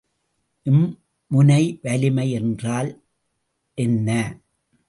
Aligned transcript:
இம்முனை 0.65 1.79
வலிமை 1.81 2.31
என்றால் 2.31 2.89
என்ன? 3.77 4.09